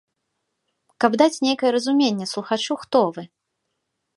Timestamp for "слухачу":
2.33-2.73